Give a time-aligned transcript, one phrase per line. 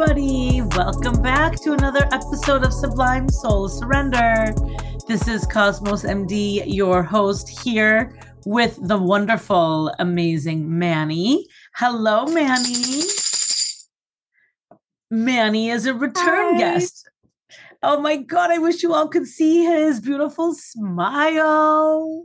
[0.00, 0.62] everybody.
[0.62, 4.54] Welcome back to another episode of Sublime Soul Surrender.
[5.08, 11.48] This is Cosmos MD, your host here with the wonderful, amazing Manny.
[11.74, 13.02] Hello, Manny.
[15.10, 16.58] Manny is a return Hi.
[16.58, 17.10] guest.
[17.82, 22.24] Oh my God, I wish you all could see his beautiful smile.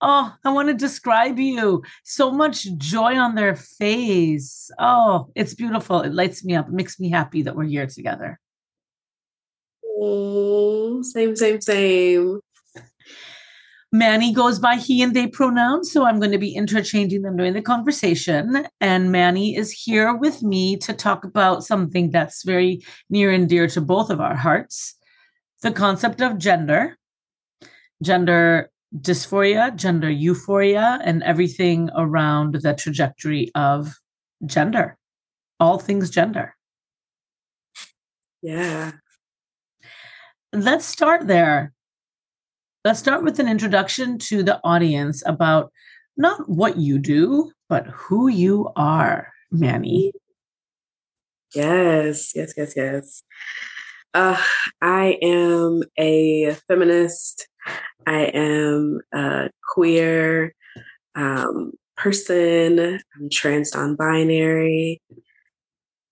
[0.00, 1.82] Oh, I want to describe you.
[2.04, 4.70] So much joy on their face.
[4.78, 6.02] Oh, it's beautiful.
[6.02, 6.68] It lights me up.
[6.68, 8.38] It makes me happy that we're here together.
[10.00, 12.40] Mm, same, same, same.
[13.90, 17.54] Manny goes by he and they pronouns, so I'm going to be interchanging them during
[17.54, 18.66] the conversation.
[18.82, 23.66] And Manny is here with me to talk about something that's very near and dear
[23.68, 24.94] to both of our hearts
[25.62, 26.96] the concept of gender,
[28.02, 33.94] gender dysphoria, gender euphoria, and everything around the trajectory of
[34.46, 34.96] gender,
[35.60, 36.54] all things gender.
[38.42, 38.92] Yeah.
[40.52, 41.72] Let's start there.
[42.84, 45.72] Let's start with an introduction to the audience about
[46.16, 50.12] not what you do, but who you are, Manny.
[51.54, 53.22] Yes, yes, yes, yes.
[54.14, 54.40] Uh,
[54.80, 57.48] I am a feminist
[58.06, 60.54] I am a queer
[61.14, 63.00] um, person.
[63.16, 65.02] I'm trans non binary.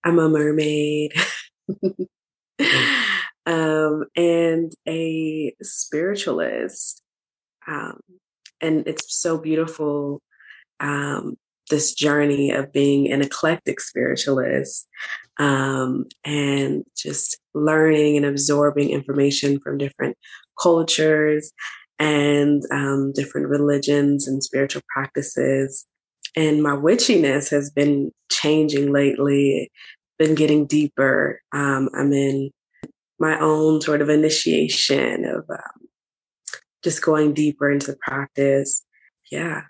[0.03, 1.13] I'm a mermaid.
[3.45, 7.01] um, and a spiritualist.
[7.67, 7.99] Um,
[8.61, 10.21] and it's so beautiful
[10.79, 11.37] um,
[11.69, 14.87] this journey of being an eclectic spiritualist
[15.39, 20.17] um, and just learning and absorbing information from different
[20.61, 21.51] cultures
[21.99, 25.85] and um, different religions and spiritual practices.
[26.35, 29.71] And my witchiness has been changing lately,
[30.19, 31.41] been getting deeper.
[31.53, 32.51] Um, I'm in
[33.19, 35.87] my own sort of initiation of um,
[36.83, 38.83] just going deeper into the practice.
[39.31, 39.63] Yeah.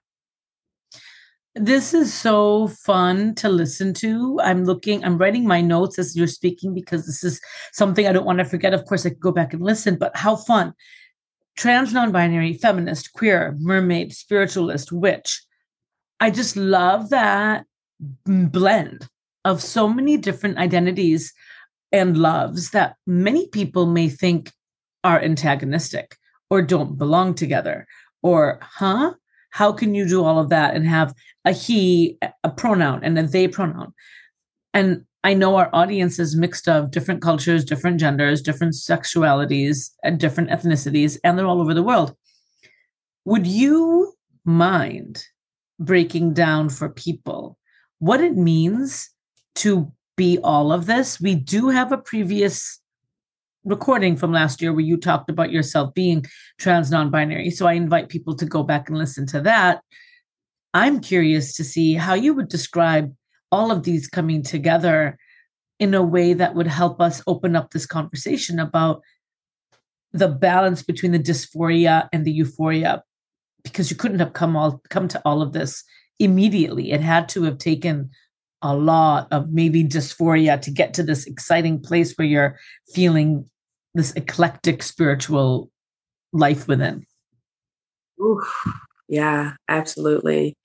[1.59, 4.39] This is so fun to listen to.
[4.43, 7.41] I'm looking, I'm writing my notes as you're speaking because this is
[7.73, 8.75] something I don't want to forget.
[8.75, 10.73] Of course, I could go back and listen, but how fun
[11.55, 15.43] trans non binary, feminist, queer, mermaid, spiritualist, witch.
[16.19, 17.65] I just love that
[18.25, 19.07] blend
[19.43, 21.33] of so many different identities
[21.91, 24.51] and loves that many people may think
[25.03, 26.17] are antagonistic
[26.49, 27.87] or don't belong together
[28.21, 29.13] or, huh?
[29.49, 31.13] How can you do all of that and have
[31.45, 33.93] a he, a pronoun, and a they pronoun?
[34.73, 40.19] And I know our audience is mixed of different cultures, different genders, different sexualities, and
[40.19, 42.15] different ethnicities, and they're all over the world.
[43.25, 44.13] Would you
[44.45, 45.23] mind
[45.79, 47.57] breaking down for people
[47.99, 49.09] what it means
[49.55, 51.19] to be all of this?
[51.19, 52.79] We do have a previous
[53.67, 56.25] recording from last year where you talked about yourself being
[56.57, 57.49] trans non binary.
[57.49, 59.81] So I invite people to go back and listen to that.
[60.73, 63.13] I'm curious to see how you would describe
[63.51, 65.17] all of these coming together
[65.79, 69.01] in a way that would help us open up this conversation about
[70.13, 73.03] the balance between the dysphoria and the euphoria
[73.63, 75.83] because you couldn't have come all come to all of this
[76.19, 78.09] immediately it had to have taken
[78.61, 82.57] a lot of maybe dysphoria to get to this exciting place where you're
[82.93, 83.45] feeling
[83.97, 85.69] this eclectic spiritual
[86.33, 87.05] life within
[89.09, 90.55] yeah absolutely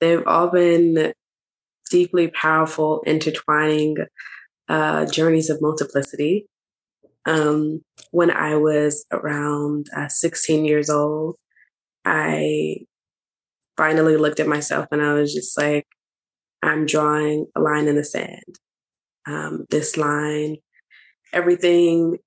[0.00, 1.12] they've all been
[1.90, 3.96] deeply powerful, intertwining
[4.68, 6.46] uh, journeys of multiplicity.
[7.26, 11.36] Um, when I was around uh, 16 years old,
[12.04, 12.78] I
[13.76, 15.86] finally looked at myself and I was just like,
[16.62, 18.58] I'm drawing a line in the sand.
[19.26, 20.56] Um, this line,
[21.32, 22.18] everything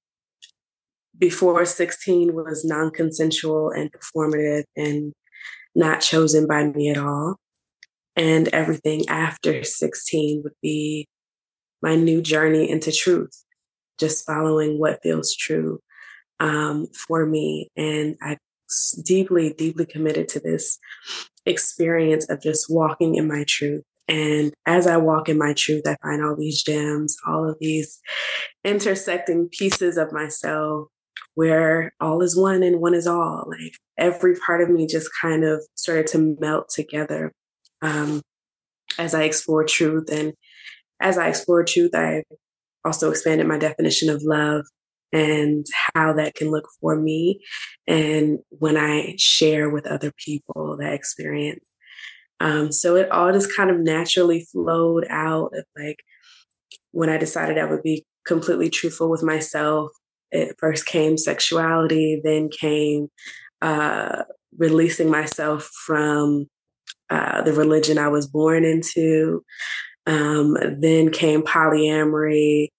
[1.21, 5.13] before 16 was non consensual and performative and
[5.73, 7.37] not chosen by me at all
[8.15, 11.07] and everything after 16 would be
[11.81, 13.43] my new journey into truth,
[13.99, 15.79] just following what feels true
[16.39, 17.69] um, for me.
[17.77, 18.37] And I
[19.03, 20.77] deeply, deeply committed to this
[21.45, 23.83] experience of just walking in my truth.
[24.07, 27.99] And as I walk in my truth, I find all these gems, all of these
[28.65, 30.89] intersecting pieces of myself
[31.35, 33.45] where all is one and one is all.
[33.47, 37.31] Like every part of me just kind of started to melt together
[37.81, 38.21] um,
[38.97, 40.09] as I explore truth.
[40.11, 40.33] And
[41.01, 42.23] as I explore truth, I
[42.85, 44.65] also expanded my definition of love
[45.13, 47.41] and how that can look for me
[47.85, 51.67] and when I share with other people that experience.
[52.39, 55.97] Um, so it all just kind of naturally flowed out of like
[56.91, 59.91] when I decided I would be completely truthful with myself,
[60.31, 63.09] it first came sexuality, then came
[63.61, 64.23] uh,
[64.57, 66.47] releasing myself from
[67.09, 69.43] uh, the religion I was born into.
[70.07, 72.69] Um, then came polyamory.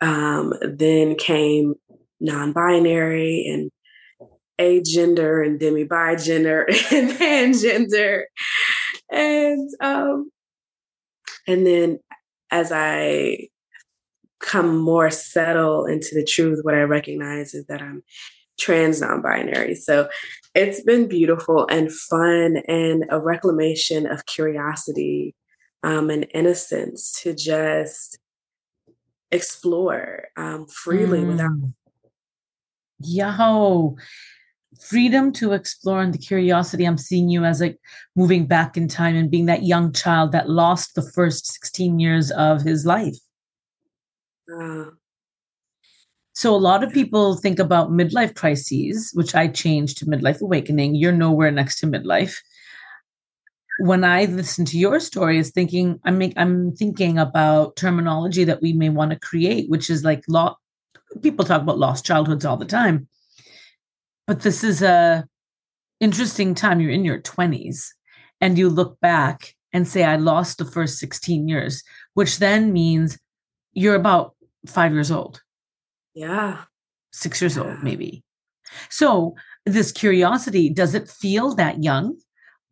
[0.00, 1.74] Um, then came
[2.20, 3.70] non binary and
[4.60, 5.86] agender and demi
[6.16, 8.22] gender and pangender.
[9.10, 10.30] And um,
[11.46, 11.98] and then
[12.50, 13.48] as I
[14.40, 18.02] come more settle into the truth, what I recognize is that I'm
[18.58, 19.74] trans non binary.
[19.74, 20.08] So
[20.54, 25.34] it's been beautiful and fun and a reclamation of curiosity
[25.82, 28.18] um, and innocence to just
[29.30, 31.28] explore um, freely mm.
[31.28, 31.72] without.
[33.02, 33.96] Yo,
[34.80, 36.84] freedom to explore and the curiosity.
[36.84, 37.78] I'm seeing you as like
[38.14, 42.30] moving back in time and being that young child that lost the first 16 years
[42.32, 43.16] of his life.
[46.32, 50.94] So a lot of people think about midlife crises, which I changed to midlife awakening.
[50.94, 52.36] You're nowhere next to midlife.
[53.80, 58.62] When I listen to your story, is thinking I'm make, I'm thinking about terminology that
[58.62, 60.56] we may want to create, which is like law.
[61.22, 63.08] People talk about lost childhoods all the time,
[64.26, 65.26] but this is a
[65.98, 66.80] interesting time.
[66.80, 67.88] You're in your 20s,
[68.40, 71.82] and you look back and say, "I lost the first 16 years,"
[72.14, 73.18] which then means
[73.72, 74.36] you're about
[74.66, 75.42] five years old
[76.14, 76.64] yeah.
[77.12, 77.64] Six years yeah.
[77.64, 78.24] old, maybe.
[78.88, 79.34] So,
[79.66, 82.16] this curiosity, does it feel that young?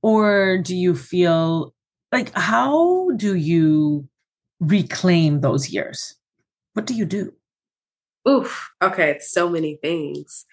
[0.03, 1.75] Or do you feel
[2.13, 4.09] like, how do you
[4.61, 6.15] reclaim those years?
[6.75, 7.33] What do you do?
[8.29, 8.71] Oof.
[8.83, 9.19] Okay.
[9.21, 10.45] So many things.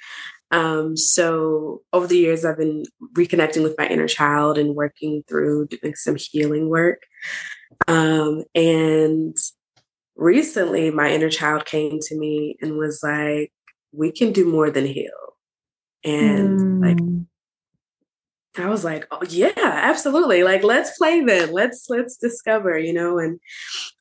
[0.51, 2.85] Um, so over the years, I've been
[3.15, 7.03] reconnecting with my inner child and working through doing some healing work.
[7.87, 9.35] Um, and
[10.15, 13.51] recently my inner child came to me and was like,
[13.91, 15.11] we can do more than heal.
[16.03, 16.85] And mm.
[16.85, 17.25] like,
[18.57, 20.43] I was like, oh yeah, absolutely.
[20.43, 21.51] Like, let's play then.
[21.51, 23.39] Let's let's discover, you know, and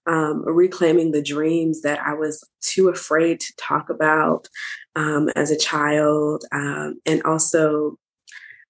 [0.06, 4.46] um, reclaiming the dreams that I was too afraid to talk about
[4.94, 7.98] um, as a child, um, and also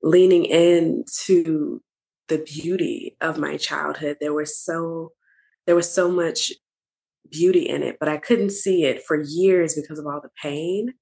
[0.02, 1.82] leaning into
[2.29, 4.19] the beauty of my childhood.
[4.20, 5.12] There was so
[5.67, 6.52] there was so much
[7.31, 10.94] beauty in it, but I couldn't see it for years because of all the pain.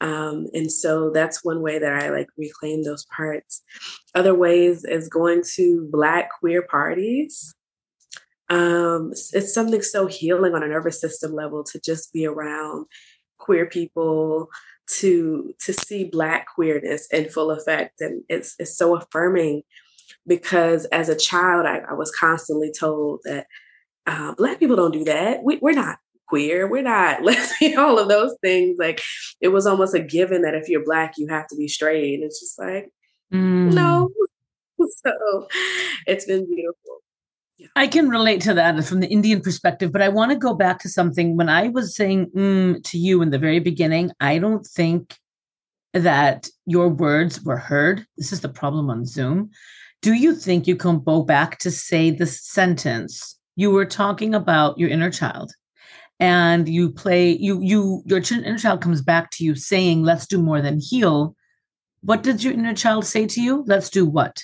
[0.00, 3.62] Um, and so that's one way that I like reclaim those parts.
[4.14, 7.54] Other ways is going to Black queer parties.
[8.48, 12.86] Um, it's something so healing on a nervous system level to just be around
[13.38, 14.48] queer people,
[14.98, 19.62] to to see Black queerness in full effect, and it's it's so affirming
[20.26, 23.46] because as a child, I, I was constantly told that
[24.08, 25.42] uh, black people don't do that.
[25.44, 26.66] We, we're not queer.
[26.66, 28.76] We're not lesbian, all of those things.
[28.78, 29.02] Like
[29.40, 32.14] it was almost a given that if you're black, you have to be straight.
[32.14, 32.90] And it's just like,
[33.32, 33.72] mm.
[33.72, 34.08] no.
[34.78, 35.46] so
[36.06, 36.98] it's been beautiful.
[37.58, 37.66] Yeah.
[37.74, 40.78] I can relate to that from the Indian perspective, but I want to go back
[40.80, 44.12] to something when I was saying mm, to you in the very beginning.
[44.20, 45.16] I don't think
[45.92, 48.06] that your words were heard.
[48.16, 49.50] This is the problem on Zoom.
[50.02, 54.78] Do you think you can go back to say the sentence you were talking about
[54.78, 55.52] your inner child.
[56.20, 60.40] And you play you you your inner child comes back to you saying let's do
[60.40, 61.34] more than heal.
[62.00, 63.64] What did your inner child say to you?
[63.66, 64.42] Let's do what?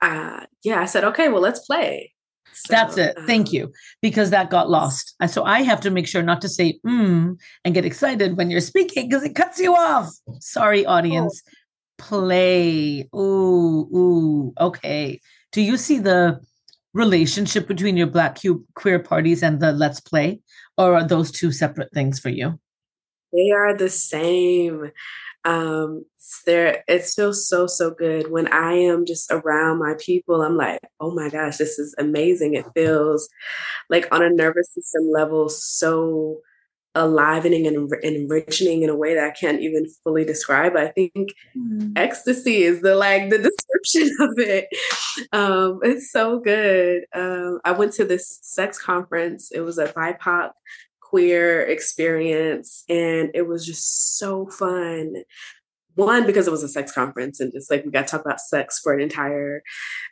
[0.00, 2.12] Uh yeah i said okay well let's play.
[2.52, 3.16] So, that's it.
[3.26, 3.72] Thank um, you.
[4.02, 5.14] Because that got lost.
[5.28, 8.60] So i have to make sure not to say mm and get excited when you're
[8.60, 10.10] speaking because it cuts you off.
[10.40, 11.42] Sorry audience.
[11.46, 11.52] Oh.
[11.98, 13.08] play.
[13.14, 14.52] Ooh ooh.
[14.58, 15.20] Okay.
[15.52, 16.40] Do you see the
[16.92, 18.38] relationship between your black
[18.74, 20.40] queer parties and the let's play
[20.76, 22.58] or are those two separate things for you?
[23.32, 24.90] They are the same.
[25.44, 26.04] Um
[26.46, 28.30] there it feels so so good.
[28.30, 32.54] When i am just around my people i'm like oh my gosh this is amazing.
[32.54, 33.28] It feels
[33.88, 36.40] like on a nervous system level so
[36.96, 40.76] alivening and enriching in a way that I can't even fully describe.
[40.76, 41.92] I think mm.
[41.96, 43.38] ecstasy is the like the
[43.82, 44.66] description of it.
[45.32, 47.04] Um, it's so good.
[47.14, 49.50] Um, I went to this sex conference.
[49.52, 50.50] It was a BIPOC
[51.00, 55.14] queer experience, and it was just so fun.
[55.96, 58.40] One because it was a sex conference, and just like we got to talk about
[58.40, 59.62] sex for an entire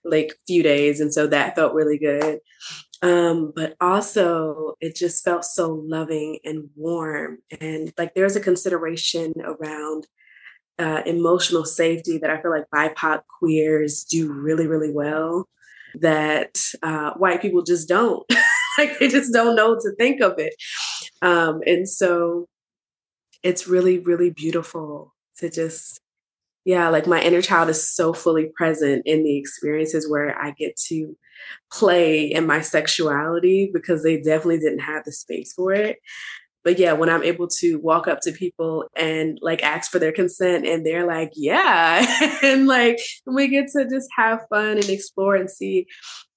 [0.04, 2.38] like few days, and so that felt really good.
[3.00, 7.38] Um, but also it just felt so loving and warm.
[7.60, 10.06] And like there's a consideration around
[10.78, 15.48] uh, emotional safety that I feel like BIPOC queers do really, really well
[16.00, 18.24] that uh, white people just don't.
[18.78, 20.54] like they just don't know to think of it.
[21.22, 22.46] Um, and so
[23.42, 26.00] it's really, really beautiful to just,
[26.68, 30.76] yeah, like my inner child is so fully present in the experiences where I get
[30.88, 31.16] to
[31.72, 35.98] play in my sexuality because they definitely didn't have the space for it
[36.68, 40.12] but yeah, when I'm able to walk up to people and like ask for their
[40.12, 42.04] consent and they're like, yeah,
[42.42, 45.86] and like we get to just have fun and explore and see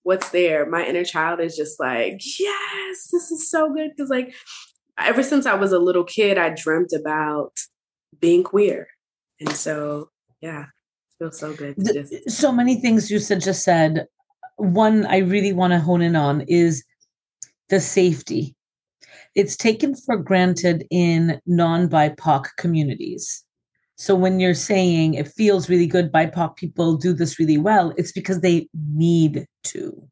[0.03, 0.65] what's there.
[0.65, 3.91] My inner child is just like, yes, this is so good.
[3.99, 4.33] Cause like
[4.97, 7.51] ever since I was a little kid, I dreamt about
[8.19, 8.87] being queer.
[9.41, 10.11] And so,
[10.41, 10.65] yeah,
[11.19, 11.75] feels so good.
[11.83, 14.07] Just- so many things you said just said.
[14.57, 16.83] One I really want to hone in on is
[17.69, 18.55] the safety
[19.35, 23.43] it's taken for granted in non BIPOC communities.
[23.95, 28.11] So when you're saying it feels really good, BIPOC people do this really well, it's
[28.11, 30.07] because they need to.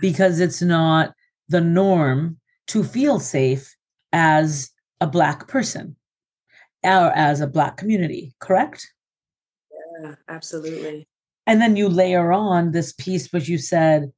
[0.00, 1.12] Because it's not
[1.48, 3.74] the norm to feel safe
[4.12, 5.96] as a Black person
[6.84, 8.92] or as a Black community, correct?
[10.00, 11.06] Yeah, absolutely.
[11.46, 14.12] And then you layer on this piece, which you said,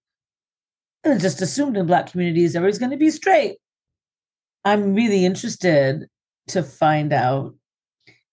[1.04, 3.59] uh, just assumed in Black communities everybody's going to be straight.
[4.64, 6.06] I'm really interested
[6.49, 7.54] to find out.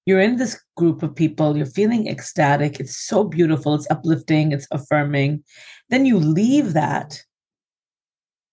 [0.06, 2.80] You're in this group of people, you're feeling ecstatic.
[2.80, 5.44] It's so beautiful, it's uplifting, it's affirming.
[5.90, 7.22] Then you leave that.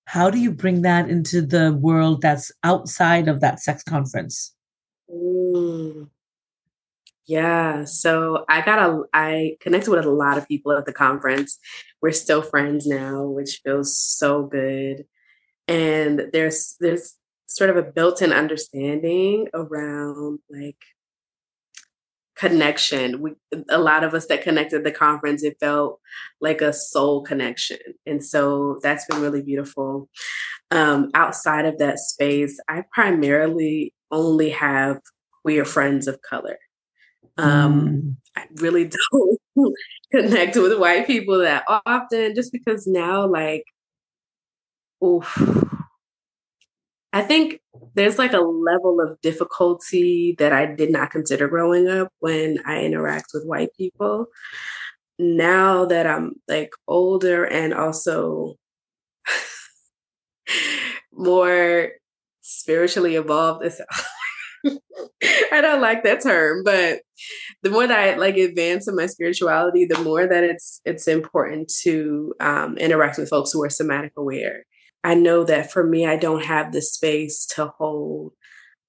[0.04, 4.54] How do you bring that into the world that's outside of that sex conference?
[5.10, 6.10] Mm.
[7.26, 11.58] Yeah, so I got a I connected with a lot of people at the conference.
[12.00, 15.04] We're still friends now, which feels so good.
[15.68, 20.78] And there's there's sort of a built-in understanding around like
[22.36, 23.20] connection.
[23.20, 23.32] We
[23.68, 26.00] a lot of us that connected the conference, it felt
[26.40, 27.78] like a soul connection.
[28.06, 30.08] And so that's been really beautiful.
[30.70, 35.00] Um, outside of that space, I primarily only have
[35.42, 36.58] queer friends of color.
[37.36, 38.16] Um, mm.
[38.36, 39.76] I really don't
[40.10, 43.64] connect with white people that often just because now like
[45.04, 45.38] oof,
[47.12, 47.60] I think
[47.94, 52.82] there's like a level of difficulty that I did not consider growing up when I
[52.82, 54.26] interact with white people.
[55.18, 58.56] Now that I'm like older and also
[61.12, 61.90] more
[62.48, 63.64] spiritually evolved,
[65.52, 67.02] I don't like that term, but
[67.62, 71.72] the more that I like advance in my spirituality, the more that it's it's important
[71.82, 74.64] to um, interact with folks who are somatic aware
[75.04, 78.32] I know that for me, I don't have the space to hold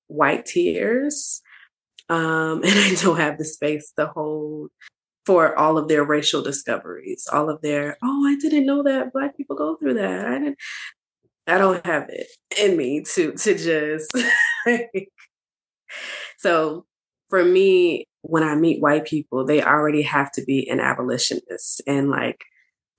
[0.07, 1.41] white tears.
[2.09, 4.71] Um, and I don't have the space to hold
[5.25, 9.37] for all of their racial discoveries, all of their, oh, I didn't know that black
[9.37, 10.25] people go through that.
[10.25, 10.57] I didn't
[11.47, 12.27] I don't have it
[12.59, 14.11] in me to to just
[16.37, 16.85] so
[17.29, 22.09] for me, when I meet white people, they already have to be an abolitionist and
[22.09, 22.43] like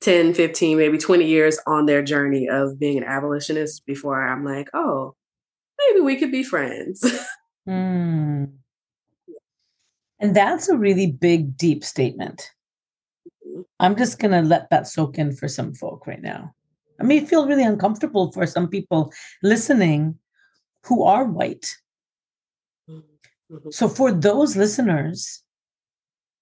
[0.00, 4.68] 10, 15, maybe 20 years on their journey of being an abolitionist before I'm like,
[4.72, 5.14] oh,
[5.78, 7.04] maybe we could be friends.
[7.68, 8.50] mm.
[10.20, 12.50] And that's a really big, deep statement.
[13.46, 13.62] Mm-hmm.
[13.80, 16.54] I'm just going to let that soak in for some folk right now.
[17.00, 20.18] I may feel really uncomfortable for some people listening
[20.84, 21.74] who are white.
[22.88, 23.70] Mm-hmm.
[23.70, 25.42] So, for those listeners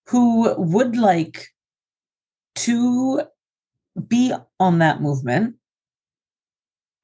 [0.08, 1.48] who would like
[2.56, 3.22] to
[4.08, 5.56] be on that movement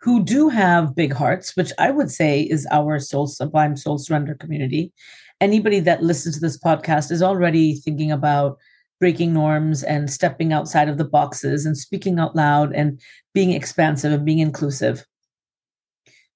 [0.05, 4.35] who do have big hearts, which I would say is our soul sublime soul surrender
[4.35, 4.93] community.
[5.41, 8.59] Anybody that listens to this podcast is already thinking about
[9.01, 13.01] breaking norms and stepping outside of the boxes and speaking out loud and
[13.33, 15.05] being expansive and being inclusive.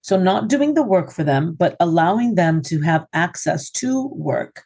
[0.01, 4.65] So, not doing the work for them, but allowing them to have access to work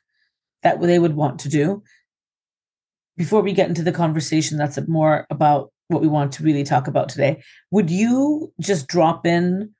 [0.62, 1.82] that they would want to do.
[3.16, 6.88] Before we get into the conversation that's more about what we want to really talk
[6.88, 7.42] about today.
[7.70, 9.72] Would you just drop in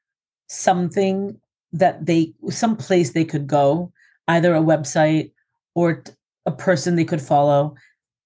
[0.48, 1.40] something
[1.72, 3.92] that they, some place they could go,
[4.28, 5.32] either a website
[5.74, 6.04] or
[6.44, 7.74] a person they could follow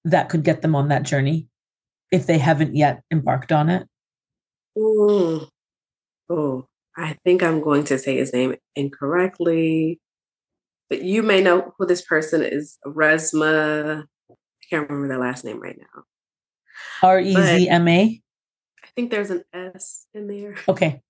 [0.06, 1.48] that could get them on that journey
[2.12, 3.86] if they haven't yet embarked on it?
[4.78, 5.48] Mm.
[6.30, 10.00] Oh, I think I'm going to say his name incorrectly,
[10.88, 12.78] but you may know who this person is.
[12.86, 14.04] Resmaa.
[14.30, 14.34] I
[14.70, 16.04] can't remember their last name right now.
[17.02, 18.22] R E Z M A?
[18.82, 20.56] I think there's an S in there.
[20.68, 21.02] Okay.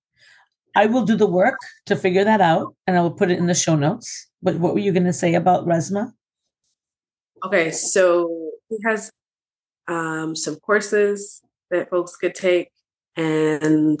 [0.75, 3.47] I will do the work to figure that out and I will put it in
[3.47, 4.27] the show notes.
[4.43, 6.11] But what were you going to say about Resmaa?
[7.43, 9.11] Okay, so he has
[9.87, 12.69] um, some courses that folks could take,
[13.15, 13.99] and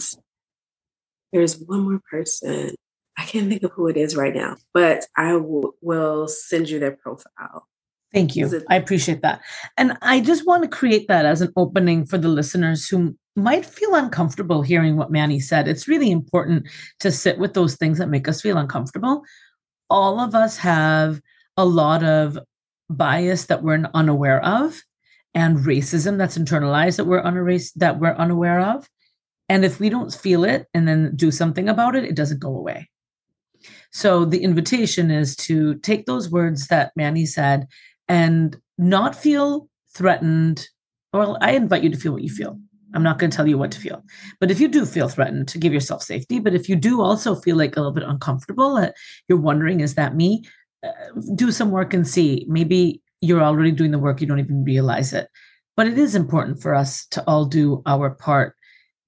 [1.31, 2.75] There's one more person.
[3.17, 6.79] I can't think of who it is right now, but I w- will send you
[6.79, 7.67] their profile.
[8.13, 8.63] Thank you.
[8.69, 9.41] I appreciate that.
[9.77, 13.65] And I just want to create that as an opening for the listeners who might
[13.65, 15.67] feel uncomfortable hearing what Manny said.
[15.67, 16.67] It's really important
[17.01, 19.23] to sit with those things that make us feel uncomfortable.
[19.89, 21.19] All of us have
[21.57, 22.39] a lot of
[22.89, 24.81] bias that we're unaware of
[25.33, 28.87] and racism that's internalized that we're unaware that we're unaware of.
[29.49, 32.55] And if we don't feel it and then do something about it, it doesn't go
[32.55, 32.89] away.
[33.91, 37.67] So the invitation is to take those words that Manny said
[38.07, 40.67] and not feel threatened.
[41.13, 42.59] Well, I invite you to feel what you feel.
[42.93, 44.03] I'm not going to tell you what to feel.
[44.39, 46.39] But if you do feel threatened, to give yourself safety.
[46.39, 48.89] But if you do also feel like a little bit uncomfortable,
[49.27, 50.43] you're wondering, is that me?
[51.35, 52.45] Do some work and see.
[52.47, 55.27] Maybe you're already doing the work, you don't even realize it.
[55.75, 58.55] But it is important for us to all do our part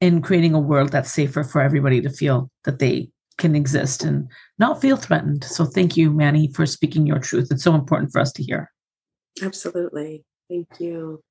[0.01, 4.29] in creating a world that's safer for everybody to feel that they can exist and
[4.59, 5.43] not feel threatened.
[5.43, 7.49] So thank you, Manny, for speaking your truth.
[7.51, 8.71] It's so important for us to hear.
[9.41, 10.23] Absolutely.
[10.49, 11.21] Thank you.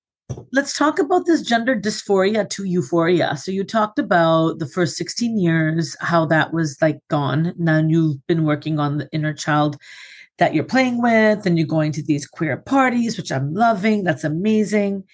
[0.52, 3.36] Let's talk about this gender dysphoria to euphoria.
[3.36, 7.54] So you talked about the first 16 years, how that was like gone.
[7.56, 9.78] Now you've been working on the inner child
[10.38, 14.04] that you're playing with, and you're going to these queer parties, which I'm loving.
[14.04, 15.04] That's amazing.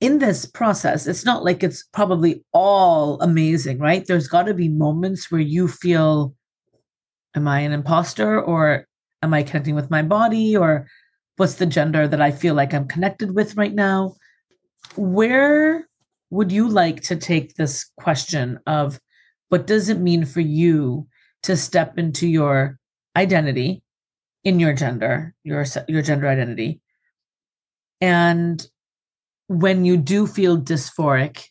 [0.00, 4.04] In this process, it's not like it's probably all amazing, right?
[4.06, 6.34] There's got to be moments where you feel,
[7.34, 8.86] am I an imposter or
[9.22, 10.88] am I connecting with my body or
[11.36, 14.16] what's the gender that I feel like I'm connected with right now?
[14.96, 15.88] Where
[16.30, 18.98] would you like to take this question of
[19.50, 21.06] what does it mean for you
[21.44, 22.78] to step into your
[23.16, 23.82] identity
[24.44, 26.80] in your gender, your your gender identity?
[28.00, 28.66] And
[29.48, 31.44] when you do feel dysphoric,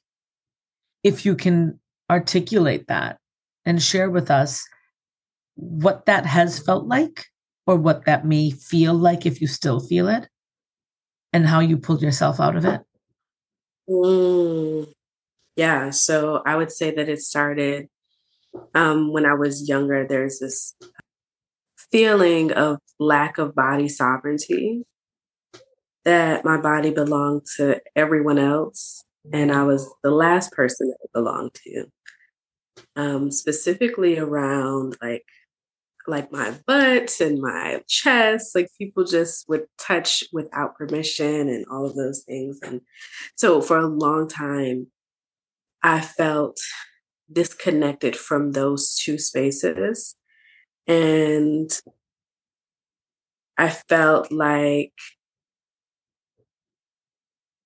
[1.03, 3.17] if you can articulate that
[3.65, 4.67] and share with us
[5.55, 7.25] what that has felt like
[7.67, 10.27] or what that may feel like if you still feel it
[11.31, 12.81] and how you pulled yourself out of it?
[13.89, 14.91] Mm,
[15.55, 17.87] yeah, so I would say that it started
[18.73, 20.05] um, when I was younger.
[20.07, 20.75] There's this
[21.91, 24.83] feeling of lack of body sovereignty,
[26.05, 31.11] that my body belonged to everyone else, and I was the last person that it
[31.13, 31.85] belonged to.
[32.95, 35.23] Um, specifically around like
[36.07, 41.85] like my butt and my chest like people just would touch without permission and all
[41.85, 42.81] of those things and
[43.35, 44.87] so for a long time
[45.83, 46.57] i felt
[47.31, 50.15] disconnected from those two spaces
[50.87, 51.81] and
[53.57, 54.93] i felt like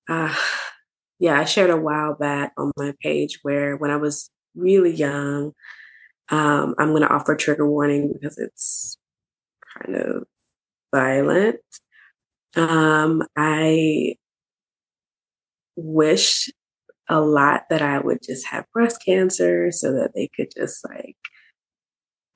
[0.08, 0.34] uh,
[1.18, 5.52] yeah i shared a while back on my page where when i was really young
[6.30, 8.98] um, I'm going to offer trigger warning because it's
[9.78, 10.24] kind of
[10.94, 11.60] violent.
[12.56, 14.16] Um, I
[15.76, 16.50] wish
[17.08, 21.16] a lot that I would just have breast cancer so that they could just like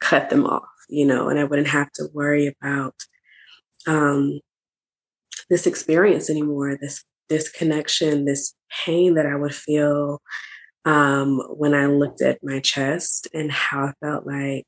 [0.01, 2.95] cut them off, you know, and I wouldn't have to worry about
[3.87, 4.41] um,
[5.49, 10.21] this experience anymore, this disconnection, this pain that I would feel
[10.85, 14.67] um, when I looked at my chest and how I felt like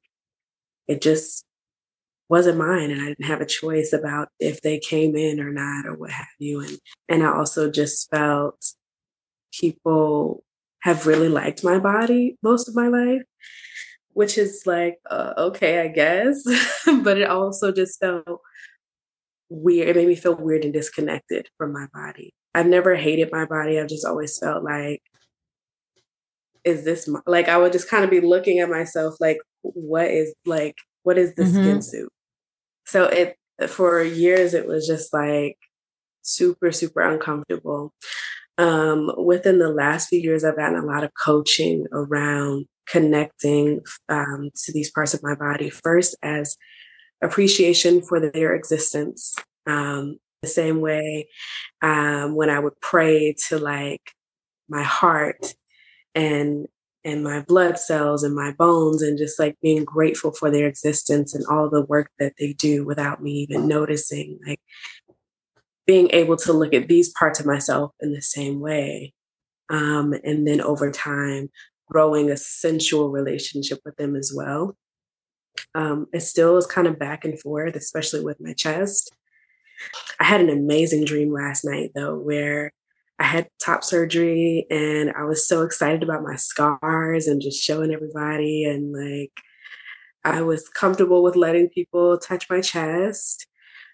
[0.87, 1.45] it just
[2.29, 5.87] wasn't mine and I didn't have a choice about if they came in or not
[5.87, 6.61] or what have you.
[6.61, 8.57] And and I also just felt
[9.53, 10.43] people
[10.83, 13.23] have really liked my body most of my life,
[14.15, 16.43] which is like, uh, okay, I guess.
[17.03, 18.41] but it also just felt
[19.49, 19.89] weird.
[19.89, 22.35] It made me feel weird and disconnected from my body.
[22.55, 23.81] I've never hated my body.
[23.81, 25.03] I've just always felt like
[26.65, 30.07] is this my, like I would just kind of be looking at myself like what
[30.07, 31.63] is like what is the mm-hmm.
[31.63, 32.13] skin suit?
[32.87, 33.37] So it
[33.69, 35.57] for years it was just like
[36.23, 37.93] super super uncomfortable.
[38.59, 44.51] Um, within the last few years, I've gotten a lot of coaching around connecting um,
[44.65, 45.71] to these parts of my body.
[45.71, 46.57] First, as
[47.23, 49.35] appreciation for their existence.
[49.67, 51.29] Um, the same way
[51.83, 54.03] um, when I would pray to like
[54.69, 55.55] my heart
[56.15, 56.67] and
[57.05, 61.35] and my blood cells and my bones and just like being grateful for their existence
[61.35, 64.61] and all the work that they do without me even noticing like
[65.85, 69.13] being able to look at these parts of myself in the same way
[69.69, 71.51] um, and then over time
[71.93, 74.77] growing a sensual relationship with them as well
[75.75, 79.11] um, it still is kind of back and forth especially with my chest
[80.21, 82.73] i had an amazing dream last night though where
[83.23, 87.93] I had top surgery and I was so excited about my scars and just showing
[87.93, 88.65] everybody.
[88.65, 89.31] And like,
[90.25, 93.47] I was comfortable with letting people touch my chest.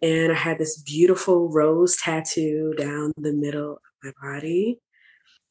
[0.03, 4.79] And I had this beautiful rose tattoo down the middle of my body.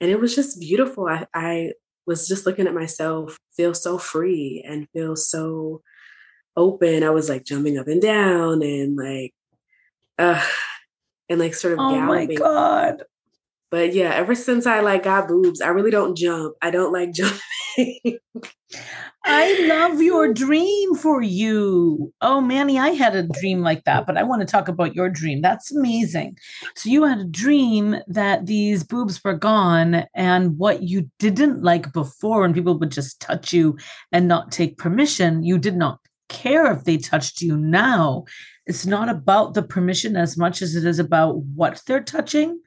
[0.01, 1.07] And it was just beautiful.
[1.07, 1.73] I, I
[2.07, 5.81] was just looking at myself, feel so free and feel so
[6.55, 7.03] open.
[7.03, 9.33] I was like jumping up and down and like,
[10.17, 10.43] uh,
[11.29, 12.29] and like sort of oh galloping.
[12.29, 13.03] my god
[13.69, 16.55] but yeah, ever since I like got boobs, I really don't jump.
[16.61, 18.19] I don't like jumping.
[19.25, 22.13] I love your dream for you.
[22.21, 25.09] Oh, Manny, I had a dream like that, but I want to talk about your
[25.09, 25.41] dream.
[25.41, 26.37] That's amazing.
[26.75, 31.91] So, you had a dream that these boobs were gone, and what you didn't like
[31.91, 33.77] before, when people would just touch you
[34.13, 35.99] and not take permission, you did not
[36.29, 38.25] care if they touched you now.
[38.65, 42.59] It's not about the permission as much as it is about what they're touching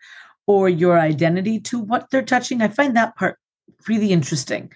[0.50, 2.60] or your identity to what they're touching.
[2.60, 3.38] I find that part
[3.86, 4.72] really interesting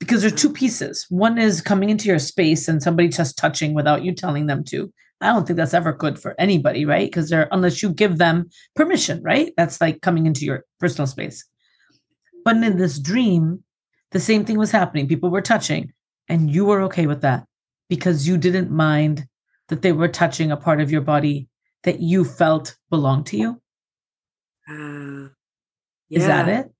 [0.00, 1.06] because there are two pieces.
[1.08, 4.92] One is coming into your space and somebody just touching without you telling them to.
[5.20, 7.08] I don't think that's ever good for anybody, right?
[7.08, 9.52] Because they're unless you give them permission, right?
[9.56, 11.44] That's like coming into your personal space.
[12.44, 13.62] But in this dream,
[14.10, 15.06] the same thing was happening.
[15.06, 15.92] People were touching,
[16.28, 17.44] and you were okay with that
[17.88, 19.28] because you didn't mind
[19.68, 21.48] that they were touching a part of your body
[21.84, 23.60] that you felt belonged to you.
[24.68, 25.28] Uh,
[26.08, 26.18] yeah.
[26.18, 26.72] Is that it?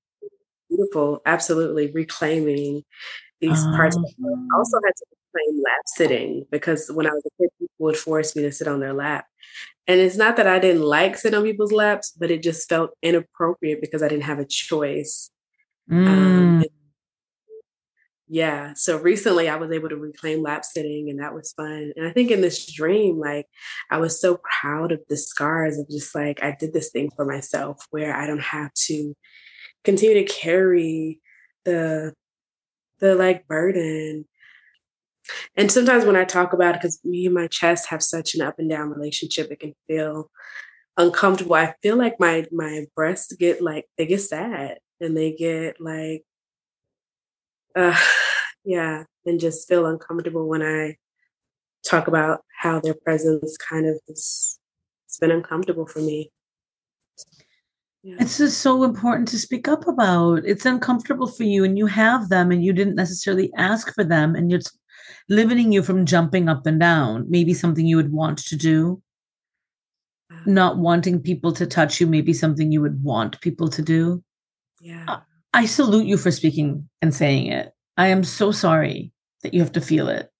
[0.69, 1.23] Beautiful.
[1.25, 1.91] Absolutely.
[1.91, 2.85] Reclaiming
[3.41, 3.97] these um, parts.
[3.97, 7.97] I also had to reclaim lap sitting because when I was a kid, people would
[7.97, 9.27] force me to sit on their lap.
[9.87, 12.91] And it's not that I didn't like sitting on people's laps, but it just felt
[13.03, 15.31] inappropriate because I didn't have a choice.
[15.91, 16.09] Um, mm.
[16.09, 16.65] Um,
[18.29, 18.75] yeah.
[18.75, 21.93] So recently I was able to reclaim lap sitting and that was fun.
[21.97, 23.47] And I think in this dream, like
[23.91, 27.25] I was so proud of the scars of just like I did this thing for
[27.25, 29.15] myself where I don't have to
[29.85, 31.21] continue to carry
[31.65, 32.13] the
[33.01, 34.27] the like burden.
[35.57, 38.43] And sometimes when I talk about it, because me and my chest have such an
[38.43, 40.31] up and down relationship, it can feel
[40.97, 41.55] uncomfortable.
[41.55, 46.25] I feel like my my breasts get like they get sad and they get like
[47.77, 47.97] uh,
[48.65, 50.97] yeah, and just feel uncomfortable when I
[51.87, 54.59] talk about how their presence kind of has,
[55.07, 56.31] it's been uncomfortable for me.
[58.03, 58.17] Yeah.
[58.21, 60.45] It's just so important to speak up about.
[60.45, 64.35] It's uncomfortable for you, and you have them, and you didn't necessarily ask for them,
[64.35, 64.77] and it's
[65.29, 67.27] limiting you from jumping up and down.
[67.29, 69.03] Maybe something you would want to do.
[70.47, 74.23] Not wanting people to touch you, maybe something you would want people to do.
[74.81, 75.21] Yeah.
[75.59, 77.73] I salute you for speaking and saying it.
[77.97, 79.11] I am so sorry
[79.43, 80.31] that you have to feel it.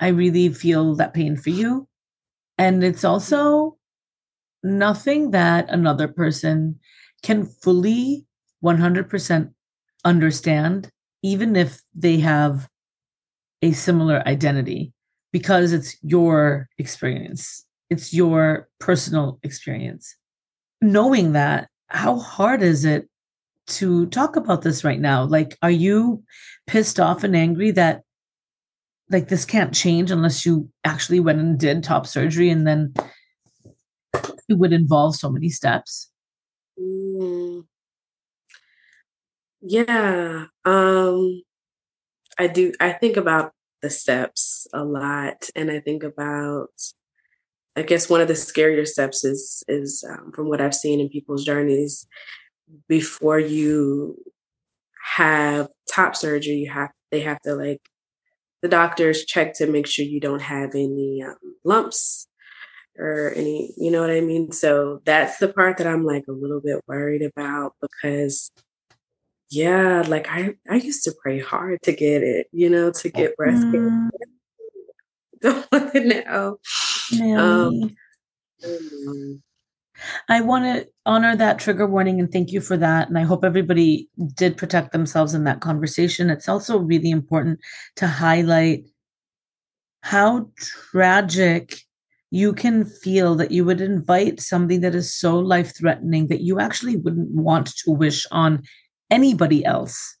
[0.00, 1.86] I really feel that pain for you.
[2.56, 3.76] And it's also
[4.62, 6.78] nothing that another person
[7.22, 8.24] can fully
[8.64, 9.52] 100%
[10.06, 10.90] understand,
[11.22, 12.66] even if they have
[13.60, 14.94] a similar identity,
[15.32, 20.16] because it's your experience, it's your personal experience.
[20.80, 23.09] Knowing that, how hard is it
[23.70, 25.24] to talk about this right now.
[25.24, 26.22] Like, are you
[26.66, 28.02] pissed off and angry that
[29.10, 32.94] like this can't change unless you actually went and did top surgery and then
[34.48, 36.10] it would involve so many steps?
[36.78, 37.64] Mm.
[39.60, 40.46] Yeah.
[40.64, 41.42] Um
[42.38, 43.52] I do I think about
[43.82, 46.70] the steps a lot and I think about
[47.76, 51.08] I guess one of the scarier steps is is um, from what I've seen in
[51.08, 52.06] people's journeys
[52.88, 54.16] before you
[55.16, 57.80] have top surgery, you have they have to like
[58.62, 62.26] the doctors check to make sure you don't have any um, lumps
[62.98, 64.52] or any, you know what I mean?
[64.52, 68.50] So that's the part that I'm like a little bit worried about because
[69.50, 73.36] yeah, like I I used to pray hard to get it, you know, to get
[73.36, 73.72] breast mm.
[73.72, 74.10] cancer.
[75.40, 76.58] Don't want it now.
[77.34, 77.96] Um,
[80.28, 83.08] I want to honor that trigger warning and thank you for that.
[83.08, 86.30] And I hope everybody did protect themselves in that conversation.
[86.30, 87.60] It's also really important
[87.96, 88.84] to highlight
[90.02, 91.76] how tragic
[92.30, 96.60] you can feel that you would invite something that is so life threatening that you
[96.60, 98.62] actually wouldn't want to wish on
[99.10, 100.16] anybody else.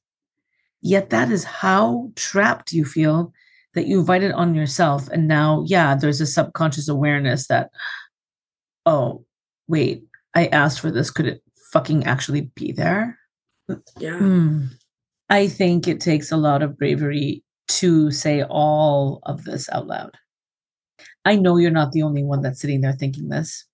[0.82, 3.32] Yet that is how trapped you feel
[3.74, 5.08] that you invite it on yourself.
[5.10, 7.70] And now, yeah, there's a subconscious awareness that,
[8.86, 9.24] oh,
[9.70, 10.04] wait,
[10.34, 11.10] I asked for this.
[11.10, 13.18] Could it fucking actually be there?
[13.98, 14.18] Yeah.
[14.18, 14.68] Mm.
[15.30, 20.16] I think it takes a lot of bravery to say all of this out loud.
[21.24, 23.64] I know you're not the only one that's sitting there thinking this.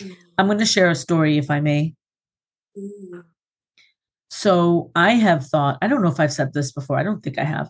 [0.00, 0.14] Mm.
[0.38, 1.94] I'm going to share a story, if I may.
[2.78, 3.24] Mm.
[4.30, 7.38] So I have thought, I don't know if I've said this before, I don't think
[7.38, 7.68] I have.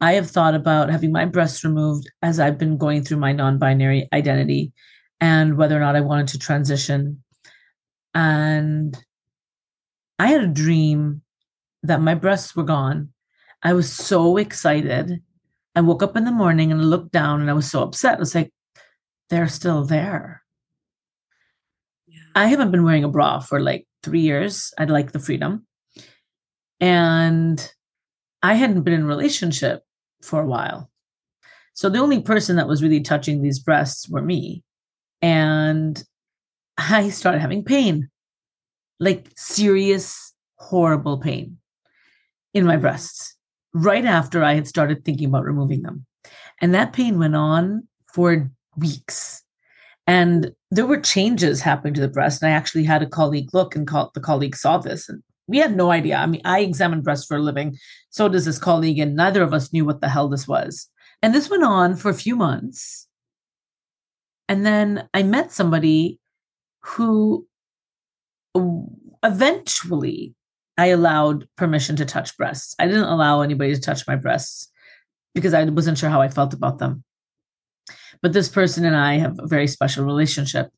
[0.00, 3.58] I have thought about having my breasts removed as I've been going through my non
[3.58, 4.72] binary identity
[5.20, 7.22] and whether or not I wanted to transition.
[8.14, 8.96] And
[10.18, 11.22] I had a dream
[11.82, 13.10] that my breasts were gone.
[13.62, 15.22] I was so excited.
[15.74, 18.16] I woke up in the morning and I looked down and I was so upset.
[18.16, 18.52] I was like,
[19.28, 20.42] they're still there.
[22.06, 22.20] Yeah.
[22.34, 24.72] I haven't been wearing a bra for like three years.
[24.78, 25.66] I'd like the freedom.
[26.80, 27.72] And
[28.42, 29.82] I hadn't been in a relationship
[30.22, 30.90] for a while.
[31.74, 34.62] So the only person that was really touching these breasts were me.
[35.22, 36.02] And
[36.78, 38.08] I started having pain,
[39.00, 41.58] like serious, horrible pain
[42.54, 43.34] in my breasts
[43.72, 46.06] right after I had started thinking about removing them.
[46.60, 49.42] And that pain went on for weeks.
[50.06, 52.42] And there were changes happening to the breast.
[52.42, 55.58] And I actually had a colleague look and call, the colleague saw this and we
[55.58, 56.16] had no idea.
[56.16, 57.76] I mean, I examine breasts for a living.
[58.10, 60.88] So does this colleague, and neither of us knew what the hell this was.
[61.22, 63.05] And this went on for a few months.
[64.48, 66.20] And then I met somebody
[66.80, 67.46] who
[69.22, 70.34] eventually
[70.78, 72.74] I allowed permission to touch breasts.
[72.78, 74.70] I didn't allow anybody to touch my breasts
[75.34, 77.02] because I wasn't sure how I felt about them.
[78.22, 80.70] But this person and I have a very special relationship.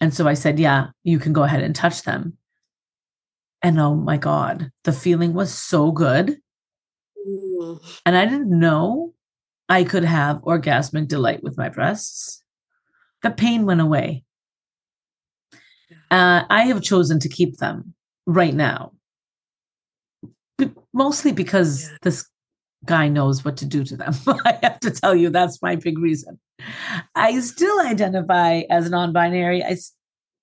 [0.00, 2.36] And so I said, Yeah, you can go ahead and touch them.
[3.62, 6.38] And oh my God, the feeling was so good.
[7.26, 8.00] Mm.
[8.04, 9.14] And I didn't know
[9.68, 12.41] I could have orgasmic delight with my breasts.
[13.22, 14.24] The pain went away.
[16.10, 17.94] Uh, I have chosen to keep them
[18.26, 18.92] right now,
[20.92, 21.96] mostly because yeah.
[22.02, 22.28] this
[22.84, 24.14] guy knows what to do to them.
[24.44, 26.38] I have to tell you, that's my big reason.
[27.14, 29.64] I still identify as non binary.
[29.64, 29.76] I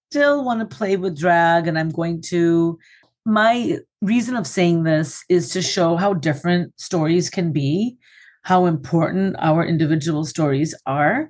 [0.10, 2.80] still want to play with drag, and I'm going to
[3.26, 7.98] my reason of saying this is to show how different stories can be,
[8.44, 11.30] how important our individual stories are,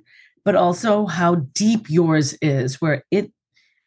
[0.50, 3.30] but also how deep yours is, where it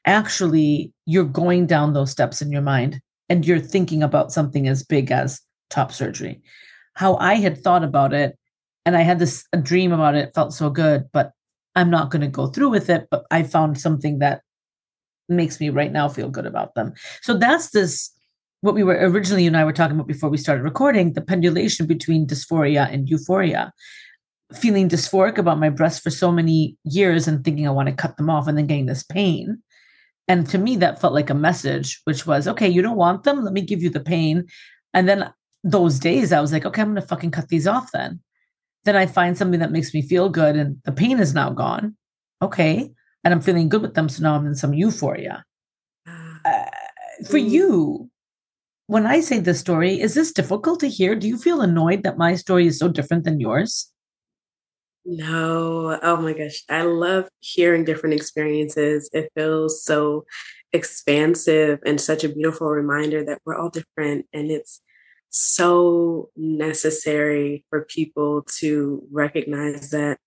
[0.05, 4.81] actually you're going down those steps in your mind and you're thinking about something as
[4.81, 6.41] big as top surgery.
[6.93, 8.39] How I had thought about it
[8.85, 11.33] and I had this a dream about it, felt so good, but
[11.75, 13.07] I'm not going to go through with it.
[13.11, 14.39] But I found something that
[15.27, 16.93] makes me right now feel good about them.
[17.23, 18.09] So that's this
[18.61, 21.19] what we were originally you and I were talking about before we started recording, the
[21.21, 23.73] pendulation between dysphoria and euphoria.
[24.55, 28.17] Feeling dysphoric about my breasts for so many years and thinking I want to cut
[28.17, 29.61] them off and then getting this pain.
[30.27, 33.43] And to me, that felt like a message, which was, okay, you don't want them?
[33.43, 34.45] Let me give you the pain.
[34.93, 35.31] And then
[35.63, 38.19] those days I was like, okay, I'm gonna fucking cut these off then.
[38.85, 41.95] Then I find something that makes me feel good and the pain is now gone.
[42.41, 42.91] Okay
[43.23, 44.09] and I'm feeling good with them.
[44.09, 45.43] So now I'm in some euphoria.
[46.07, 46.39] Ah.
[46.45, 46.69] Uh,
[47.29, 48.09] for you,
[48.87, 51.15] when I say this story, is this difficult to hear?
[51.15, 53.92] Do you feel annoyed that my story is so different than yours?
[55.05, 55.99] No.
[56.01, 56.63] Oh my gosh.
[56.69, 59.09] I love hearing different experiences.
[59.13, 60.25] It feels so
[60.71, 64.25] expansive and such a beautiful reminder that we're all different.
[64.33, 64.81] And it's
[65.29, 70.19] so necessary for people to recognize that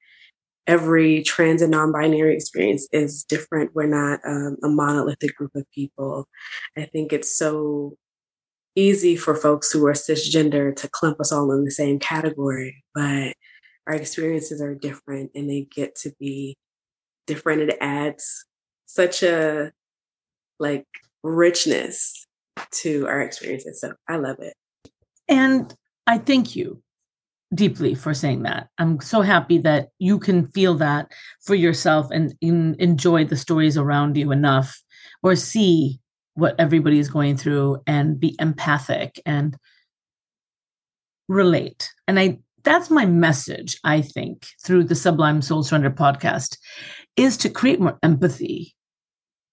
[0.67, 3.75] every trans and non-binary experience is different.
[3.75, 6.29] We're not um, a monolithic group of people.
[6.77, 7.97] I think it's so
[8.75, 13.35] easy for folks who are cisgender to clump us all in the same category, but
[13.87, 16.57] our experiences are different and they get to be
[17.27, 17.63] different.
[17.63, 18.45] It adds
[18.87, 19.73] such a
[20.59, 20.87] like
[21.23, 22.27] richness
[22.71, 23.81] to our experiences.
[23.81, 24.55] So I love it.
[25.29, 25.75] And
[26.07, 26.83] I thank you
[27.55, 28.69] deeply for saying that.
[28.79, 33.77] I'm so happy that you can feel that for yourself and in, enjoy the stories
[33.77, 34.83] around you enough
[35.23, 36.01] or see
[36.35, 39.57] what everybody is going through and be empathic and
[41.29, 41.93] relate.
[42.07, 46.59] And I that's my message, I think, through the Sublime Soul Surrender podcast
[47.17, 48.75] is to create more empathy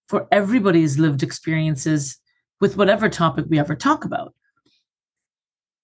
[0.08, 2.18] for everybody's lived experiences
[2.60, 4.34] with whatever topic we ever talk about.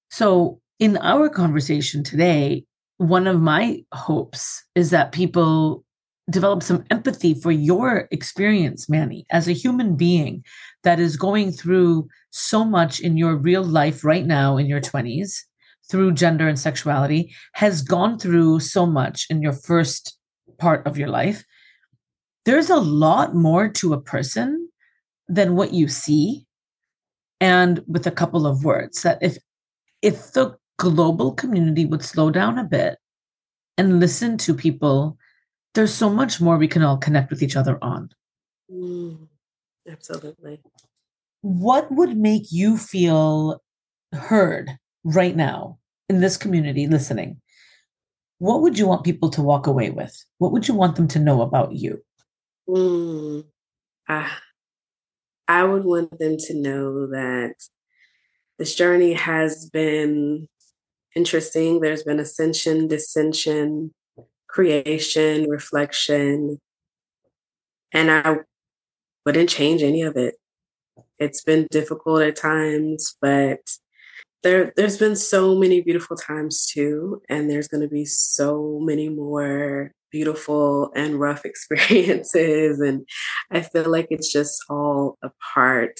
[0.09, 2.65] So in our conversation today,
[2.97, 5.85] one of my hopes is that people
[6.31, 10.43] develop some empathy for your experience, Manny, as a human being
[10.83, 15.43] that is going through so much in your real life right now in your 20s
[15.89, 20.17] through gender and sexuality, has gone through so much in your first
[20.58, 21.43] part of your life.
[22.45, 24.69] There's a lot more to a person
[25.28, 26.45] than what you see.
[27.41, 29.38] And with a couple of words, that if
[30.02, 32.97] if the global community would slow down a bit
[33.78, 35.17] and listen to people,
[35.73, 38.10] there's so much more we can all connect with each other on.
[38.71, 39.28] Mm,
[39.89, 40.62] absolutely.
[41.41, 43.63] what would make you feel
[44.13, 45.78] heard right now
[46.09, 47.39] in this community listening?
[48.39, 50.15] What would you want people to walk away with?
[50.37, 52.03] What would you want them to know about you?
[52.67, 53.45] Mm,
[54.07, 57.55] I would want them to know that
[58.57, 60.47] this journey has been
[61.15, 61.79] interesting.
[61.79, 63.93] There's been ascension, dissension,
[64.47, 66.59] creation, reflection,
[67.93, 68.37] and I
[69.25, 70.35] wouldn't change any of it.
[71.17, 73.59] It's been difficult at times, but
[74.43, 79.10] there there's been so many beautiful times too, and there's going to be so many
[79.10, 83.08] more beautiful and rough experiences and
[83.52, 85.99] I feel like it's just all a part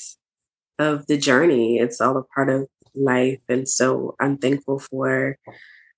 [0.80, 1.80] of the journey.
[1.80, 5.38] It's all a part of life and so I'm thankful for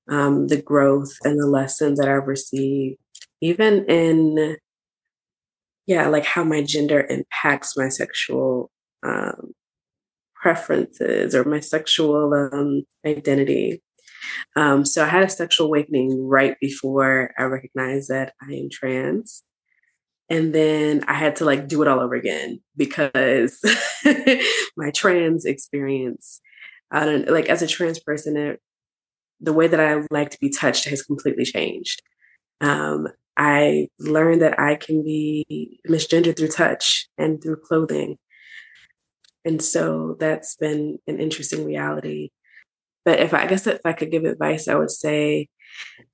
[0.10, 2.98] um, the growth and the lessons that I've received
[3.42, 4.58] even in
[5.88, 8.72] yeah, like how my gender impacts my sexual
[9.04, 9.54] um,
[10.42, 13.82] preferences or my sexual um, identity.
[14.56, 19.44] Um, so I had a sexual awakening right before I recognized that I am trans.
[20.30, 23.60] And then I had to like do it all over again because
[24.78, 26.40] my trans experience,
[26.90, 28.62] I don't like as a trans person, it,
[29.40, 32.02] the way that I like to be touched has completely changed.
[32.62, 38.18] Um, I learned that I can be misgendered through touch and through clothing.
[39.44, 42.30] And so that's been an interesting reality.
[43.04, 45.50] But if I, I guess if I could give advice, I would say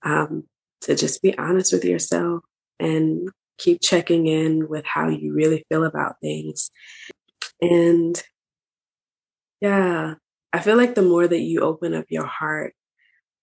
[0.04, 0.44] um,
[0.82, 2.44] to just be honest with yourself
[2.80, 6.72] and keep checking in with how you really feel about things.
[7.62, 8.22] And
[9.60, 10.16] yeah,
[10.54, 12.74] I feel like the more that you open up your heart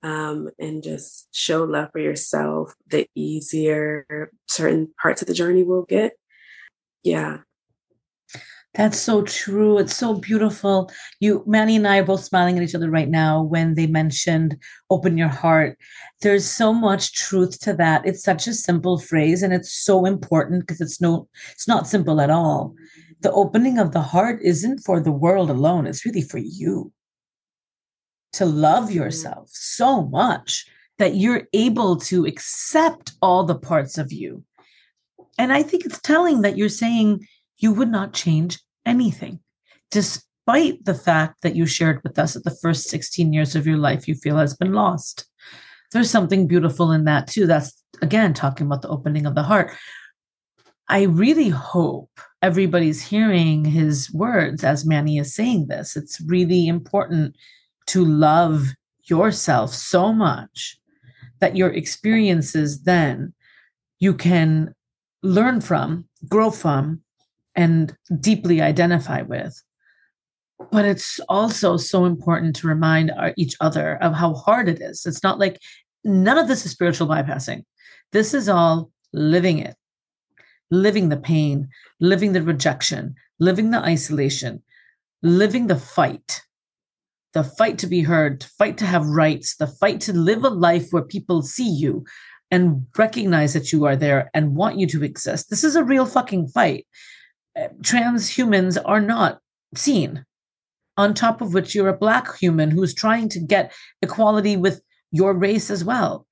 [0.02, 5.82] um, and just show love for yourself, the easier certain parts of the journey will
[5.82, 6.12] get.
[7.02, 7.38] Yeah.
[8.74, 9.78] That's so true.
[9.78, 10.90] It's so beautiful.
[11.20, 14.56] You, Manny and I are both smiling at each other right now when they mentioned
[14.90, 15.78] open your heart.
[16.22, 18.04] There's so much truth to that.
[18.04, 22.20] It's such a simple phrase and it's so important because it's no, it's not simple
[22.20, 22.74] at all.
[23.20, 25.86] The opening of the heart isn't for the world alone.
[25.86, 26.92] It's really for you
[28.32, 28.94] to love mm-hmm.
[28.94, 30.66] yourself so much
[30.98, 34.42] that you're able to accept all the parts of you.
[35.38, 37.26] And I think it's telling that you're saying
[37.58, 39.40] you would not change anything,
[39.90, 43.78] despite the fact that you shared with us that the first 16 years of your
[43.78, 45.26] life you feel has been lost.
[45.92, 47.46] There's something beautiful in that too.
[47.46, 49.72] That's again talking about the opening of the heart.
[50.88, 52.10] I really hope
[52.42, 55.96] everybody's hearing his words as Manny is saying this.
[55.96, 57.36] It's really important
[57.86, 58.68] to love
[59.04, 60.78] yourself so much
[61.40, 63.32] that your experiences then
[63.98, 64.74] you can
[65.22, 67.00] learn from, grow from,
[67.56, 69.60] and deeply identify with.
[70.70, 75.04] But it's also so important to remind our, each other of how hard it is.
[75.04, 75.60] It's not like
[76.04, 77.64] none of this is spiritual bypassing.
[78.12, 79.76] This is all living it,
[80.70, 81.68] living the pain,
[82.00, 84.62] living the rejection, living the isolation,
[85.22, 86.42] living the fight
[87.34, 90.48] the fight to be heard, the fight to have rights, the fight to live a
[90.48, 92.04] life where people see you
[92.50, 95.50] and recognize that you are there and want you to exist.
[95.50, 96.86] This is a real fucking fight.
[97.82, 99.40] Trans humans are not
[99.74, 100.24] seen.
[100.96, 105.34] On top of which, you're a black human who's trying to get equality with your
[105.34, 106.26] race as well.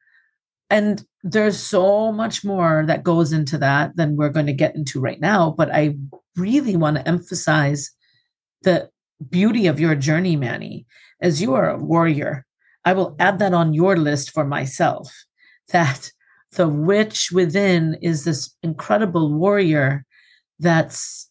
[0.70, 5.00] And there's so much more that goes into that than we're going to get into
[5.00, 5.54] right now.
[5.56, 5.96] But I
[6.36, 7.90] really want to emphasize
[8.62, 8.88] the
[9.30, 10.86] beauty of your journey, Manny,
[11.20, 12.46] as you are a warrior.
[12.84, 15.12] I will add that on your list for myself
[15.68, 16.10] that
[16.52, 20.04] the witch within is this incredible warrior
[20.62, 21.28] that's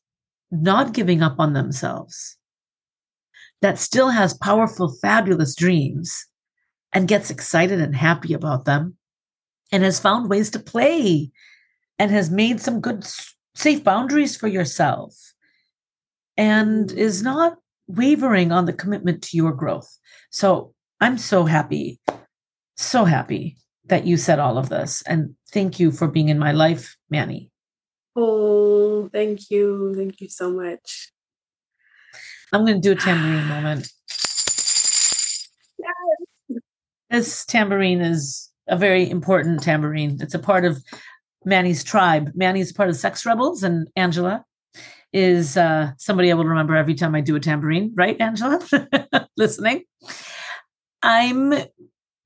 [0.52, 2.38] not giving up on themselves,
[3.62, 6.26] that still has powerful, fabulous dreams
[6.94, 8.98] and gets excited and happy about them
[9.72, 11.32] and has found ways to play
[11.98, 13.06] and has made some good,
[13.56, 15.16] safe boundaries for yourself
[16.36, 17.58] and is not
[17.88, 19.98] wavering on the commitment to your growth.
[20.32, 22.00] So I'm so happy,
[22.76, 25.02] so happy that you said all of this.
[25.04, 27.51] And thank you for being in my life, Manny.
[28.16, 29.96] Oh, thank you.
[29.96, 31.12] Thank you so much.
[32.54, 33.88] I'm going to do a tambourine moment.
[35.78, 36.60] Yes.
[37.10, 40.18] This tambourine is a very important tambourine.
[40.22, 40.84] It's a part of
[41.46, 42.32] Manny's tribe.
[42.36, 44.46] Manny's part of Sex Rebels, and Angela
[45.14, 48.60] is uh, somebody I will remember every time I do a tambourine, right, Angela?
[49.38, 49.84] Listening.
[51.04, 51.54] I'm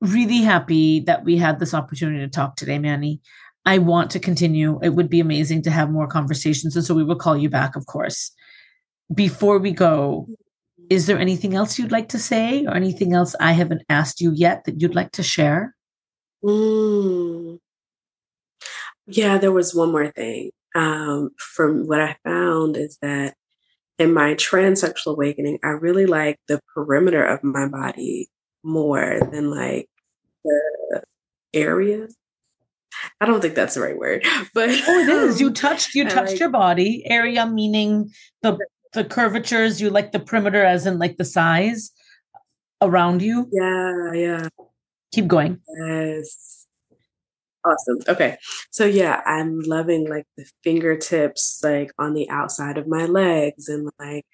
[0.01, 3.21] really happy that we had this opportunity to talk today, Manny.
[3.65, 4.79] I want to continue.
[4.83, 6.75] It would be amazing to have more conversations.
[6.75, 8.31] And so we will call you back, of course.
[9.13, 10.27] before we go,
[10.89, 14.31] is there anything else you'd like to say or anything else I haven't asked you
[14.33, 15.75] yet that you'd like to share?
[16.43, 17.59] Mm.
[19.07, 20.51] Yeah, there was one more thing.
[20.75, 23.35] Um, from what I found is that
[23.97, 28.29] in my transsexual awakening, I really like the perimeter of my body
[28.63, 29.89] more than like
[30.43, 31.03] the
[31.53, 32.07] area.
[33.21, 34.23] I don't think that's the right word,
[34.53, 35.41] but oh, it is.
[35.41, 38.57] You um, touched you touched like, your body area, meaning the
[38.93, 39.81] the curvatures.
[39.81, 41.91] You like the perimeter, as in like the size
[42.81, 43.47] around you.
[43.51, 44.47] Yeah, yeah.
[45.11, 45.61] Keep going.
[45.79, 46.67] Yes.
[47.65, 47.97] Awesome.
[48.07, 48.37] Okay.
[48.69, 53.89] So yeah, I'm loving like the fingertips like on the outside of my legs and
[53.97, 54.25] like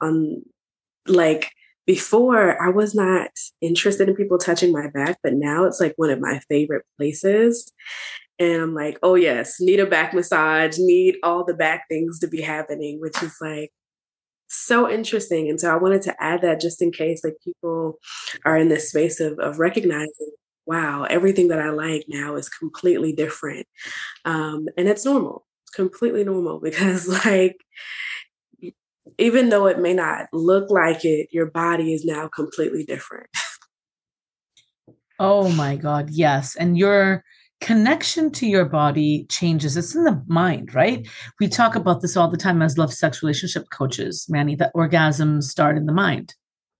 [0.00, 0.42] on
[1.06, 1.50] like
[1.86, 3.30] before I was not
[3.60, 7.72] interested in people touching my back, but now it's like one of my favorite places.
[8.38, 12.28] And I'm like, oh yes, need a back massage, need all the back things to
[12.28, 13.72] be happening, which is like
[14.48, 15.48] so interesting.
[15.48, 17.98] And so I wanted to add that just in case like people
[18.44, 20.32] are in this space of, of recognizing,
[20.66, 23.66] wow, everything that I like now is completely different.
[24.24, 27.56] Um, and it's normal, completely normal because like
[29.18, 33.28] even though it may not look like it, your body is now completely different.
[35.18, 36.56] oh my God, yes.
[36.56, 37.24] And your
[37.60, 39.76] connection to your body changes.
[39.76, 41.06] It's in the mind, right?
[41.40, 45.44] We talk about this all the time as love sex relationship coaches, Manny, that orgasms
[45.44, 46.34] start in the mind.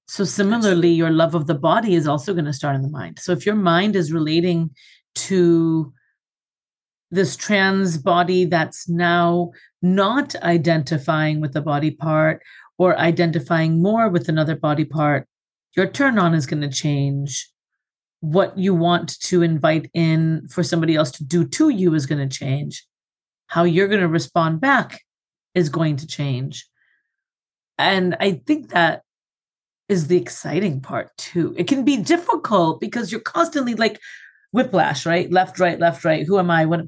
[0.09, 3.19] So similarly, your love of the body is also going to start in the mind.
[3.19, 4.71] So if your mind is relating
[5.17, 5.93] to
[7.11, 9.51] this trans body that's now
[9.95, 12.43] not identifying with the body part
[12.79, 15.27] or identifying more with another body part,
[15.77, 17.51] your turn on is going to change.
[18.21, 22.27] What you want to invite in for somebody else to do to you is going
[22.27, 22.85] to change.
[23.47, 25.03] How you're going to respond back
[25.55, 26.67] is going to change.
[27.79, 29.03] And I think that
[29.89, 31.55] is the exciting part too.
[31.57, 34.01] It can be difficult because you're constantly like
[34.53, 35.31] whiplash, right?
[35.31, 36.27] Left, right, left, right.
[36.27, 36.67] Who am I?
[36.67, 36.87] What?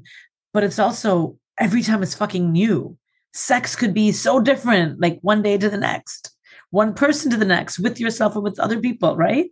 [0.53, 2.97] But it's also every time it's fucking new.
[3.33, 6.31] Sex could be so different, like one day to the next,
[6.71, 9.51] one person to the next, with yourself or with other people, right?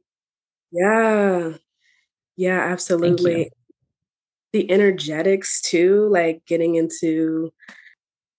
[0.72, 1.54] Yeah.
[2.36, 3.52] Yeah, absolutely.
[4.54, 7.52] The energetics too, like getting into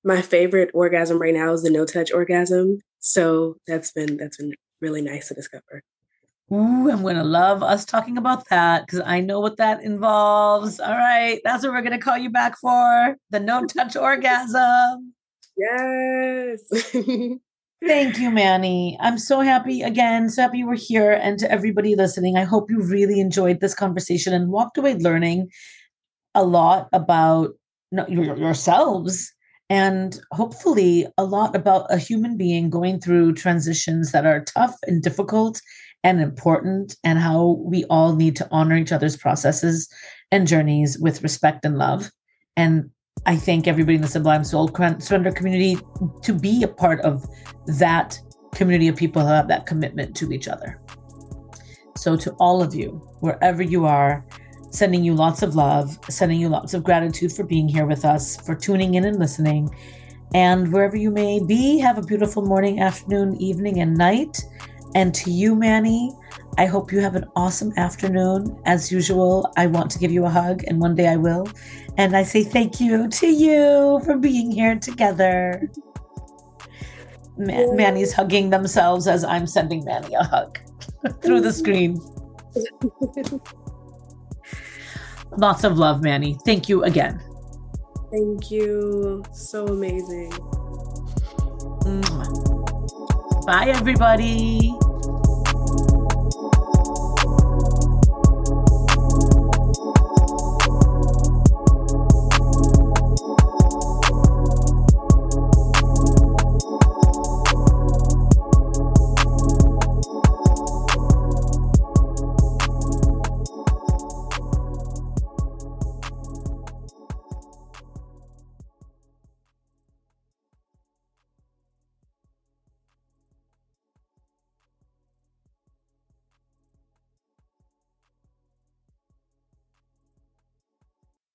[0.05, 2.79] my favorite orgasm right now is the no touch orgasm.
[3.01, 5.83] So that's been that's been really nice to discover.
[6.51, 10.81] Ooh, I'm going to love us talking about that because I know what that involves.
[10.81, 11.41] All right.
[11.45, 15.13] That's what we're going to call you back for the no touch orgasm.
[15.57, 16.61] Yes.
[17.87, 18.97] Thank you, Manny.
[19.01, 21.13] I'm so happy again, so happy you were here.
[21.13, 25.51] And to everybody listening, I hope you really enjoyed this conversation and walked away learning
[26.35, 27.51] a lot about
[27.93, 29.33] yourselves
[29.71, 35.03] and hopefully a lot about a human being going through transitions that are tough and
[35.03, 35.61] difficult
[36.05, 39.89] and important and how we all need to honor each other's processes
[40.31, 42.11] and journeys with respect and love.
[42.57, 42.91] And
[43.27, 44.69] I thank everybody in the Sublime Soul
[45.01, 45.79] Surrender community
[46.23, 47.27] to be a part of
[47.67, 48.19] that
[48.55, 50.81] community of people who have that commitment to each other.
[51.97, 54.25] So, to all of you, wherever you are,
[54.71, 58.37] sending you lots of love, sending you lots of gratitude for being here with us,
[58.37, 59.69] for tuning in and listening.
[60.35, 64.39] And wherever you may be, have a beautiful morning, afternoon, evening, and night.
[64.95, 66.13] And to you, Manny,
[66.57, 68.61] I hope you have an awesome afternoon.
[68.65, 71.49] As usual, I want to give you a hug, and one day I will.
[71.97, 75.71] And I say thank you to you for being here together.
[77.37, 80.59] Man- Manny's hugging themselves as I'm sending Manny a hug
[81.23, 82.01] through the screen.
[85.37, 86.39] Lots of love, Manny.
[86.45, 87.23] Thank you again.
[88.11, 89.23] Thank you.
[89.33, 90.33] So amazing.
[93.49, 94.88] Bye, everybody.